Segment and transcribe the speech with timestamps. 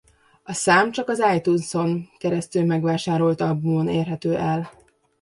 [0.43, 4.71] A szám csak az iTunes-on keresztül megvásárolt albumon érhető el.